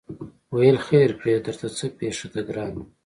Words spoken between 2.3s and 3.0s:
ده ګرانه